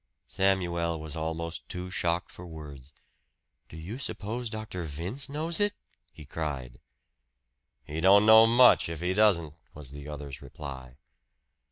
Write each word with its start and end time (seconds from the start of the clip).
Samuel 0.27 0.99
was 0.99 1.15
almost 1.15 1.69
too 1.69 1.91
shocked 1.91 2.31
for 2.31 2.47
words. 2.47 2.91
"Do 3.69 3.77
you 3.77 3.99
suppose 3.99 4.49
Dr. 4.49 4.81
Vince 4.81 5.29
knows 5.29 5.59
it?" 5.59 5.73
he 6.11 6.25
cried. 6.25 6.79
"He 7.83 8.01
don't 8.01 8.25
know 8.25 8.47
much 8.47 8.89
if 8.89 9.01
he 9.01 9.13
doesn't," 9.13 9.53
was 9.75 9.91
the 9.91 10.07
other's 10.07 10.41
reply. 10.41 10.97